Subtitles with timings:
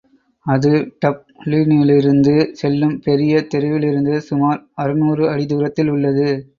[0.45, 0.71] அது
[1.01, 6.29] டப்ளினிலிைருந்து செல்லும் பெரிய தெருவிலிருந்து சுமார் அறுநூறு அடி தூரத்தில் உள்ளது.